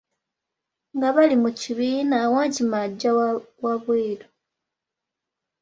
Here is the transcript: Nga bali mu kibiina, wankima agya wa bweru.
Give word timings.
Nga 0.95 1.09
bali 1.15 1.35
mu 1.43 1.49
kibiina, 1.59 2.17
wankima 2.33 2.77
agya 2.85 3.11
wa 3.63 3.73
bweru. 3.83 4.27